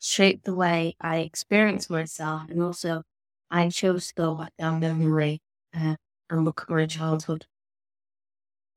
shape 0.00 0.44
the 0.44 0.54
way 0.54 0.96
I 1.00 1.18
experience 1.18 1.90
myself. 1.90 2.50
And 2.50 2.62
also, 2.62 3.02
I 3.50 3.70
chose 3.70 4.08
to 4.08 4.14
go 4.14 4.34
back 4.34 4.52
down 4.58 4.80
memory 4.80 5.40
uh, 5.74 5.96
and 6.30 6.44
look 6.44 6.62
at 6.62 6.70
my 6.70 6.86
childhood. 6.86 7.46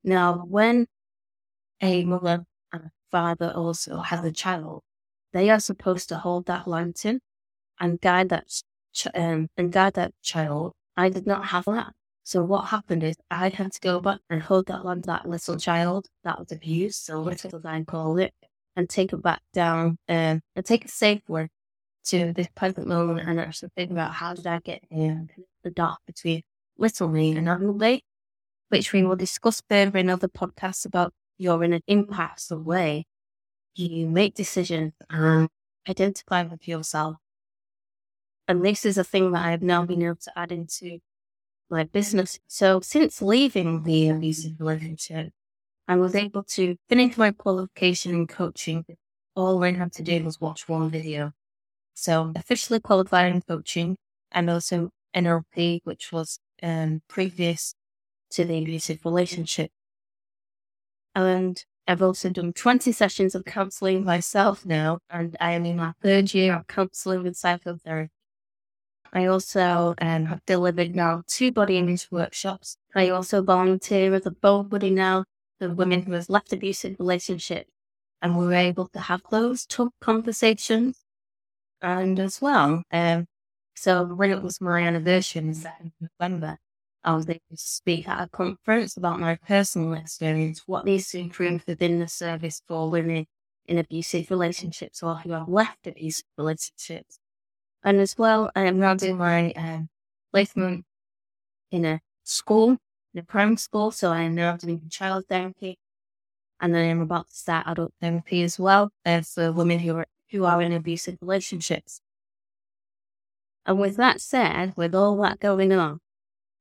Now, 0.04 0.46
when 0.46 0.88
a 1.82 2.06
mother 2.06 2.46
and 2.72 2.86
a 2.86 2.92
father 3.12 3.52
also 3.56 4.00
has 4.00 4.24
a 4.26 4.32
child, 4.32 4.84
they 5.34 5.50
are 5.50 5.60
supposed 5.60 6.10
to 6.10 6.18
hold 6.18 6.46
that 6.48 6.68
lantern 6.68 7.20
and 7.80 8.00
guide 8.02 8.30
that 8.30 8.48
ch- 8.94 9.08
um, 9.14 9.48
and 9.58 9.72
guide 9.72 9.94
that 9.96 10.14
child. 10.24 10.74
I 10.96 11.10
did 11.10 11.28
not 11.28 11.48
have 11.48 11.66
that. 11.66 11.94
So 12.24 12.44
what 12.44 12.66
happened 12.66 13.04
is 13.04 13.16
I 13.32 13.50
had 13.50 13.72
to 13.72 13.80
go 13.80 14.02
back 14.02 14.20
and 14.30 14.42
hold 14.42 14.68
that 14.68 14.84
lantern, 14.86 15.04
that 15.08 15.30
little 15.30 15.58
child 15.58 16.08
that 16.24 16.40
was 16.40 16.52
abused, 16.52 17.04
so 17.04 17.22
little 17.22 17.56
as 17.56 17.66
I 17.66 17.84
call 17.84 18.18
it, 18.18 18.34
and 18.76 18.90
take 18.90 19.14
it 19.14 19.22
back 19.22 19.42
down 19.54 19.98
um, 20.10 20.42
and 20.56 20.66
take 20.66 20.90
safe 20.90 21.22
word 21.28 21.50
to 22.06 22.34
this 22.34 22.48
present 22.56 22.88
moment 22.88 23.28
and 23.28 23.40
actually 23.40 23.70
think 23.76 23.92
about 23.92 24.14
how 24.14 24.34
did 24.34 24.48
I 24.48 24.60
get 24.60 24.82
here, 24.90 25.28
the 25.64 25.72
dark 25.72 26.00
between 26.06 26.42
little 26.78 27.10
me 27.10 27.36
and 27.36 27.50
adult 27.50 27.78
me, 27.78 28.02
which 28.70 28.94
we 28.94 29.04
will 29.04 29.16
discuss 29.16 29.62
further 29.70 29.98
in 29.98 30.10
other 30.10 30.28
podcasts 30.28 30.86
about 30.86 31.14
you're 31.38 31.64
in 31.64 31.74
an 31.74 31.82
impasse 31.88 32.50
way 32.52 33.06
you 33.80 34.08
make 34.08 34.34
decisions 34.34 34.94
and 35.10 35.50
identify 35.88 36.44
with 36.44 36.68
yourself. 36.68 37.18
And 38.48 38.64
this 38.66 38.86
is 38.86 38.98
a 38.98 39.04
thing 39.04 39.32
that 39.32 39.46
I've 39.46 39.62
now 39.62 39.86
been 39.86 40.02
able 40.02 40.16
to 40.16 40.40
add 40.40 40.52
into 40.52 41.00
my 41.70 41.84
business. 41.84 42.40
So 42.48 42.80
since 42.82 43.22
leaving 43.22 43.84
the 43.84 44.10
abusive 44.10 44.54
relationship, 44.60 45.32
I 45.88 45.96
was 45.96 46.16
able 46.16 46.44
to 46.44 46.78
finish 46.90 47.18
my 47.18 47.32
qualification 47.32 48.14
in 48.14 48.28
coaching. 48.28 48.86
All 49.36 49.64
I 49.64 49.72
had 49.74 49.94
to 49.94 50.04
do 50.04 50.24
was 50.24 50.42
watch 50.42 50.68
one 50.68 50.90
video. 50.90 51.34
So 51.94 52.34
officially 52.36 52.80
qualified 52.80 53.34
in 53.34 53.42
coaching 53.42 53.98
and 54.32 54.50
also 54.50 54.92
NLP, 55.16 55.82
which 55.84 56.12
was 56.12 56.40
um, 56.62 57.02
previous 57.08 57.74
to 58.32 58.46
the 58.46 58.60
abusive 58.60 59.00
relationship. 59.06 59.72
And 61.16 61.64
I've 61.88 62.02
also 62.02 62.30
done 62.30 62.52
20 62.54 62.92
sessions 62.92 63.34
of 63.34 63.46
counseling 63.46 64.04
myself 64.04 64.66
now, 64.66 65.00
and 65.10 65.38
I 65.40 65.54
am 65.54 65.66
in 65.66 65.78
my 65.78 65.94
third 66.02 66.34
year 66.34 66.56
of 66.56 66.68
counseling 66.68 67.24
with 67.24 67.38
psychotherapy. 67.38 68.12
I 69.14 69.26
also 69.26 69.96
um, 70.02 70.26
have 70.26 70.46
delivered 70.46 70.96
now 70.96 71.24
two 71.28 71.52
body 71.52 71.78
image 71.78 72.08
workshops. 72.12 72.76
I 72.94 73.10
also 73.10 73.42
volunteer 73.42 74.14
as 74.14 74.26
a 74.26 74.32
board 74.32 74.70
buddy 74.70 74.90
now 74.90 75.24
for 75.60 75.70
women 75.70 76.02
who 76.04 76.12
have 76.12 76.30
left 76.30 76.52
abusive 76.52 76.98
relationships, 77.00 77.70
and 78.22 78.38
we 78.38 78.46
were 78.46 78.54
able 78.54 78.88
to 78.90 79.00
have 79.00 79.22
those 79.32 79.66
tough 79.66 79.94
conversations. 80.02 80.98
And 81.82 82.20
as 82.20 82.42
well, 82.42 82.84
um, 82.92 83.28
so 83.76 84.04
when 84.06 84.32
it 84.32 84.42
was 84.42 84.60
my 84.60 84.82
anniversary 84.82 85.42
in 85.42 85.56
November, 86.20 86.58
I 87.08 87.16
was 87.16 87.30
able 87.30 87.40
to 87.52 87.58
speak 87.58 88.06
at 88.10 88.22
a 88.22 88.28
conference 88.28 88.98
about 88.98 89.22
my 89.22 89.36
personal 89.36 89.94
experience, 89.94 90.64
what 90.66 90.84
needs 90.84 91.10
to 91.12 91.20
improve 91.20 91.64
within 91.66 92.00
the 92.00 92.08
service 92.10 92.62
for 92.68 92.90
women 92.90 93.28
in 93.66 93.78
abusive 93.78 94.30
relationships 94.30 95.02
or 95.02 95.16
who 95.16 95.32
have 95.32 95.48
left 95.48 95.88
abusive 95.88 96.26
relationships. 96.38 97.20
And 97.82 98.02
as 98.02 98.18
well, 98.18 98.52
I 98.58 98.64
am 98.64 98.78
now 98.78 98.94
doing 98.96 99.18
my 99.18 99.54
um, 99.54 99.88
placement 100.34 100.84
in 101.72 101.86
a 101.86 102.02
school, 102.26 102.72
in 103.14 103.20
a 103.22 103.24
primary 103.24 103.56
school. 103.56 103.92
So 103.92 104.12
I 104.12 104.24
am 104.24 104.36
now 104.36 104.58
doing 104.58 104.90
child 104.90 105.28
therapy. 105.30 105.80
And 106.60 106.76
then 106.76 106.92
I'm 106.92 107.02
about 107.02 107.30
to 107.30 107.36
start 107.36 107.68
adult 107.68 107.94
therapy 108.02 108.44
as 108.44 108.60
well 108.60 108.92
uh, 109.06 109.22
for 109.22 109.54
women 109.54 109.80
who 109.80 109.96
are, 109.96 110.08
who 110.32 110.44
are 110.44 110.62
in 110.62 110.74
abusive 110.74 111.20
relationships. 111.22 112.02
And 113.66 113.80
with 113.80 113.96
that 113.96 114.20
said, 114.20 114.74
with 114.76 114.94
all 114.94 115.16
that 115.22 115.40
going 115.40 115.72
on, 115.72 116.02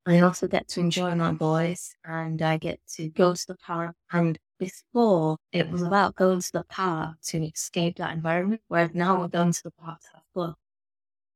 I 0.07 0.21
also 0.21 0.47
get 0.47 0.69
to 0.69 0.79
enjoy 0.79 1.13
my 1.15 1.33
boys 1.33 1.93
and 2.05 2.41
I 2.41 2.55
get 2.55 2.79
to 2.95 3.09
go 3.09 3.33
to 3.33 3.47
the 3.47 3.57
park. 3.57 3.93
And 4.09 4.39
before 4.57 5.35
it 5.51 5.69
was 5.69 5.81
about 5.81 6.15
going 6.15 6.39
to 6.39 6.51
the 6.53 6.63
park 6.63 7.17
to 7.23 7.43
escape 7.43 7.97
that 7.97 8.13
environment, 8.13 8.61
whereas 8.69 8.91
now 8.93 9.19
we're 9.19 9.27
going 9.27 9.51
to 9.51 9.63
the 9.63 9.71
park 9.71 9.99
to 9.99 10.07
have 10.13 10.23
fun. 10.33 10.55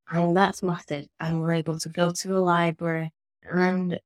And 0.09 0.37
that's 0.37 0.63
massive. 0.63 1.07
And 1.19 1.41
we're 1.41 1.51
able 1.55 1.79
to 1.79 1.89
go 1.89 2.11
to 2.13 2.27
the 2.29 2.39
library 2.39 3.11
and 3.43 3.99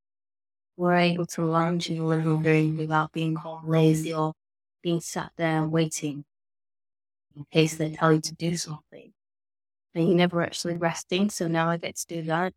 we're 0.77 0.95
able 0.95 1.27
to 1.27 1.45
lounge 1.45 1.91
in 1.91 1.99
the 1.99 2.03
living 2.03 2.41
room 2.41 2.77
without 2.77 3.11
being 3.11 3.35
called 3.35 3.67
lazy 3.67 4.15
or 4.15 4.33
being 4.81 4.99
sat 4.99 5.31
there 5.37 5.63
waiting 5.63 6.25
in 7.37 7.45
case 7.51 7.75
they 7.75 7.91
tell 7.91 8.11
you 8.11 8.21
to 8.21 8.33
do 8.33 8.57
something. 8.57 9.13
And 9.93 10.07
you're 10.07 10.17
never 10.17 10.41
actually 10.41 10.77
resting, 10.77 11.29
so 11.29 11.47
now 11.47 11.69
I 11.69 11.77
get 11.77 11.97
to 11.97 12.07
do 12.07 12.23
that. 12.23 12.51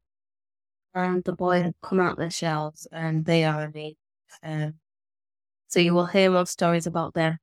And 0.95 1.23
the 1.25 1.33
boy 1.33 1.63
boys 1.63 1.75
come 1.83 2.01
out 2.01 2.19
their 2.19 2.31
shells 2.31 2.87
and 2.91 3.25
they 3.25 3.45
are 3.45 3.65
amazing. 3.65 3.97
Um, 4.43 4.75
so 5.69 5.81
you 5.81 5.95
will 5.95 6.07
hear 6.07 6.31
more 6.31 6.47
stories 6.47 6.87
about 6.87 7.15
them 7.15 7.39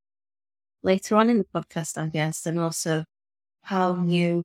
later 0.83 1.15
on 1.15 1.29
in 1.29 1.39
the 1.39 1.45
podcast, 1.45 1.97
I 2.01 2.07
guess, 2.07 2.45
and 2.45 2.59
also 2.59 3.05
how 3.61 4.01
you 4.03 4.43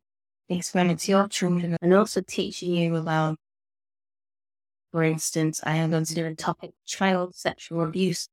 to 0.97 1.13
your 1.13 1.29
children 1.29 1.77
and 1.81 1.95
also 1.95 2.21
teaching 2.21 2.75
you 2.75 2.97
about 2.97 3.37
for 4.91 5.05
instance, 5.05 5.61
I 5.63 5.77
am 5.77 5.91
going 5.91 6.05
to 6.05 6.15
do 6.15 6.27
a 6.27 6.35
topic 6.35 6.73
child 6.85 7.35
sexual 7.37 7.85
abuse, 7.85 8.29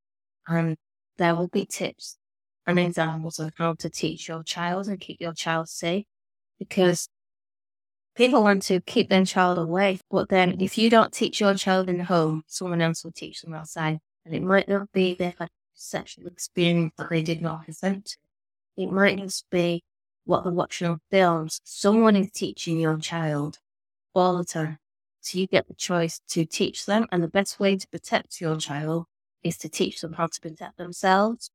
and 0.47 0.75
there 1.17 1.35
will 1.35 1.47
be 1.47 1.65
tips 1.65 2.17
and 2.65 2.79
examples 2.79 3.39
of 3.39 3.51
how 3.57 3.75
to 3.75 3.89
teach 3.89 4.27
your 4.27 4.43
child 4.43 4.87
and 4.87 4.99
keep 4.99 5.21
your 5.21 5.33
child 5.33 5.69
safe. 5.69 6.05
Because 6.57 7.07
people 8.17 8.43
want 8.43 8.63
to 8.63 8.81
keep 8.81 9.09
their 9.09 9.23
child 9.23 9.59
away, 9.59 9.99
but 10.09 10.29
then 10.29 10.59
if 10.59 10.77
you 10.77 10.89
don't 10.89 11.13
teach 11.13 11.39
your 11.39 11.53
child 11.53 11.87
in 11.87 11.99
the 11.99 12.03
home, 12.03 12.43
someone 12.47 12.81
else 12.81 13.03
will 13.03 13.11
teach 13.11 13.41
them 13.41 13.53
outside. 13.53 13.99
And 14.25 14.35
it 14.35 14.41
might 14.41 14.67
not 14.67 14.91
be 14.91 15.13
their 15.13 15.33
sexual 15.75 16.27
experience 16.27 16.93
that 16.97 17.09
they 17.09 17.21
did 17.21 17.41
not 17.41 17.65
consent 17.65 18.05
to. 18.05 18.17
It 18.75 18.91
might 18.91 19.19
just 19.19 19.49
be 19.49 19.83
what 20.25 20.43
they're 20.43 20.51
watching 20.51 20.87
on 20.87 20.99
films. 21.09 21.61
Someone 21.63 22.15
is 22.15 22.31
teaching 22.31 22.79
your 22.79 22.97
child 22.97 23.59
all 24.13 24.37
the 24.37 24.43
time. 24.43 24.79
So 25.21 25.37
you 25.37 25.47
get 25.47 25.67
the 25.67 25.73
choice 25.75 26.19
to 26.29 26.43
teach 26.45 26.85
them. 26.85 27.05
And 27.11 27.23
the 27.23 27.27
best 27.27 27.59
way 27.59 27.77
to 27.77 27.87
protect 27.87 28.41
your 28.41 28.57
child 28.57 29.05
is 29.43 29.57
to 29.59 29.69
teach 29.69 30.01
them 30.01 30.13
how 30.13 30.27
to 30.27 30.41
protect 30.41 30.77
themselves. 30.77 31.51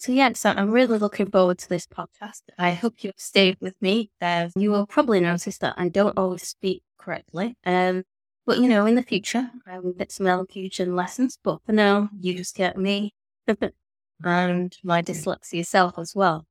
So 0.00 0.12
yeah, 0.12 0.32
so 0.34 0.50
I'm 0.50 0.70
really 0.70 0.96
looking 0.96 1.28
forward 1.28 1.58
to 1.58 1.68
this 1.68 1.84
podcast. 1.86 2.42
I 2.56 2.70
hope 2.70 3.02
you've 3.02 3.14
stayed 3.16 3.56
with 3.60 3.74
me. 3.82 4.12
Uh, 4.20 4.48
you 4.54 4.70
will 4.70 4.86
probably 4.86 5.18
notice 5.18 5.58
that 5.58 5.74
I 5.76 5.88
don't 5.88 6.16
always 6.16 6.46
speak 6.46 6.84
correctly. 6.98 7.56
Um, 7.66 8.04
but 8.46 8.58
you 8.58 8.68
know, 8.68 8.86
in 8.86 8.94
the 8.94 9.02
future, 9.02 9.50
I 9.66 9.80
will 9.80 9.92
get 9.92 10.12
some 10.12 10.28
elocution 10.28 10.94
lessons. 10.94 11.36
But 11.42 11.62
for 11.66 11.72
now, 11.72 12.10
you 12.20 12.34
just 12.34 12.54
get 12.54 12.78
me 12.78 13.12
and 14.24 14.76
my 14.84 15.02
dyslexia 15.02 15.66
self 15.66 15.98
as 15.98 16.14
well. 16.14 16.46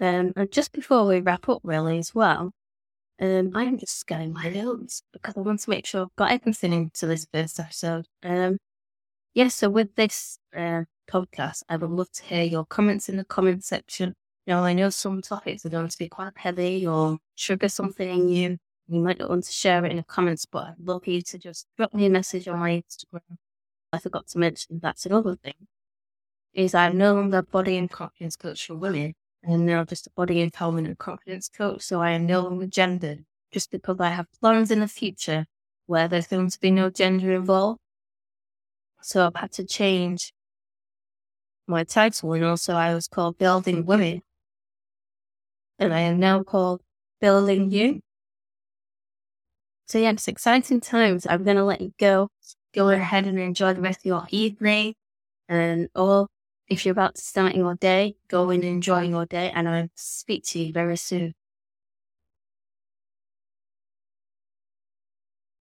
Um, 0.00 0.32
and 0.36 0.50
just 0.50 0.72
before 0.72 1.06
we 1.06 1.20
wrap 1.20 1.50
up, 1.50 1.60
really, 1.64 1.98
as 1.98 2.14
well, 2.14 2.52
um, 3.20 3.52
I'm 3.54 3.78
just 3.78 3.98
scanning 3.98 4.32
my 4.32 4.48
notes 4.48 5.02
because 5.12 5.36
I 5.36 5.40
want 5.40 5.60
to 5.60 5.70
make 5.70 5.84
sure 5.84 6.02
I've 6.02 6.16
got 6.16 6.30
everything 6.32 6.72
into 6.72 7.06
this 7.06 7.26
first 7.32 7.60
episode. 7.60 8.06
Um, 8.22 8.56
yeah, 9.34 9.48
so 9.48 9.68
with 9.68 9.94
this 9.96 10.38
uh, 10.56 10.84
podcast, 11.06 11.62
I 11.68 11.76
would 11.76 11.90
love 11.90 12.10
to 12.12 12.22
hear 12.24 12.42
your 12.42 12.64
comments 12.64 13.08
in 13.08 13.16
the 13.16 13.24
comment 13.24 13.64
section. 13.64 14.14
You 14.46 14.54
know, 14.54 14.64
I 14.64 14.72
know 14.72 14.90
some 14.90 15.22
topics 15.22 15.66
are 15.66 15.70
going 15.70 15.88
to 15.88 15.98
be 15.98 16.08
quite 16.08 16.32
heavy 16.36 16.86
or 16.86 17.18
trigger 17.36 17.68
something 17.68 18.08
in 18.08 18.28
you. 18.28 18.58
You 18.88 19.00
might 19.00 19.18
not 19.18 19.30
want 19.30 19.44
to 19.44 19.52
share 19.52 19.84
it 19.84 19.90
in 19.90 19.96
the 19.96 20.04
comments, 20.04 20.46
but 20.46 20.64
I'd 20.64 20.74
love 20.78 21.06
you 21.06 21.20
to 21.22 21.38
just 21.38 21.66
drop 21.76 21.92
me 21.92 22.06
a 22.06 22.10
message 22.10 22.46
on 22.46 22.58
my 22.58 22.82
Instagram. 22.82 23.36
I 23.92 23.98
forgot 23.98 24.28
to 24.28 24.38
mention 24.38 24.78
that's 24.80 25.06
another 25.06 25.36
thing. 25.36 25.66
Is 26.54 26.74
I'm 26.74 26.96
no 26.96 27.14
longer 27.14 27.42
body 27.42 27.76
and 27.76 27.90
confidence 27.90 28.36
coach 28.36 28.66
for 28.66 28.76
women 28.76 29.14
and 29.42 29.66
now 29.66 29.84
just 29.84 30.06
a 30.06 30.10
body 30.10 30.48
empowerment 30.48 30.86
and 30.86 30.98
confidence 30.98 31.48
coach. 31.48 31.82
So 31.82 32.00
I 32.00 32.10
am 32.12 32.26
no 32.26 32.42
longer 32.42 32.66
gendered 32.66 33.24
just 33.52 33.70
because 33.70 33.98
I 34.00 34.10
have 34.10 34.26
plans 34.40 34.70
in 34.70 34.80
the 34.80 34.88
future 34.88 35.46
where 35.86 36.08
there's 36.08 36.26
going 36.26 36.50
to 36.50 36.60
be 36.60 36.70
no 36.70 36.90
gender 36.90 37.32
involved. 37.32 37.80
So 39.02 39.26
I've 39.26 39.36
had 39.36 39.52
to 39.52 39.64
change 39.64 40.32
my 41.66 41.84
title 41.84 42.32
and 42.32 42.44
also 42.44 42.74
I 42.74 42.94
was 42.94 43.08
called 43.08 43.38
Building 43.38 43.84
Women. 43.86 44.22
And 45.78 45.92
I 45.92 46.00
am 46.00 46.18
now 46.18 46.42
called 46.42 46.80
Building 47.20 47.70
You. 47.70 48.00
So 49.86 49.98
yeah, 49.98 50.10
it's 50.10 50.28
exciting 50.28 50.80
times. 50.80 51.26
I'm 51.28 51.44
to 51.44 51.64
let 51.64 51.80
you 51.80 51.92
go. 51.98 52.28
Go 52.74 52.90
ahead 52.90 53.26
and 53.26 53.38
enjoy 53.38 53.74
the 53.74 53.80
rest 53.80 54.00
of 54.00 54.06
your 54.06 54.26
evening 54.30 54.94
and 55.48 55.88
all 55.94 56.28
if 56.68 56.84
you're 56.84 56.92
about 56.92 57.14
to 57.14 57.20
start 57.22 57.54
your 57.54 57.76
day, 57.76 58.16
go 58.28 58.50
and 58.50 58.64
enjoy 58.64 59.02
your 59.02 59.24
day, 59.26 59.52
and 59.54 59.68
I'll 59.68 59.88
speak 59.94 60.44
to 60.48 60.58
you 60.58 60.72
very 60.72 60.96
soon. 60.96 61.32